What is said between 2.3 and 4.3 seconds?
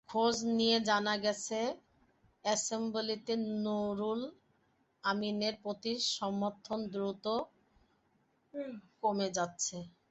অ্যাসেম্বলিতে Nurul